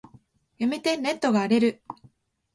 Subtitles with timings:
[0.57, 1.83] やめて、ネットが荒れる。